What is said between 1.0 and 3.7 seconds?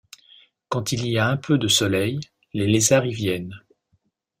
y a un peu de soleil, les lézards y viennent.